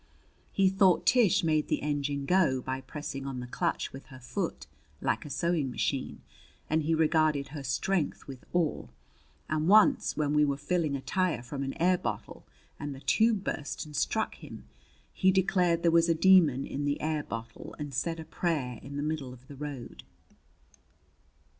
[0.51, 4.65] He thought Tish made the engine go by pressing on the clutch with her foot,
[4.99, 6.23] like a sewing machine,
[6.71, 8.87] and he regarded her strength with awe.
[9.47, 12.47] And once, when we were filling a tire from an air bottle
[12.79, 14.65] and the tube burst and struck him,
[15.13, 18.97] he declared there was a demon in the air bottle and said a prayer in
[18.97, 20.01] the middle of the road.